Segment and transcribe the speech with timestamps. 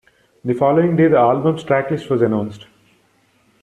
[0.43, 2.65] The following day the album's track list was announced.